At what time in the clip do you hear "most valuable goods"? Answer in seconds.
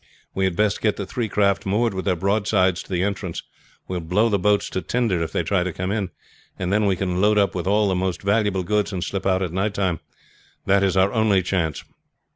7.93-8.91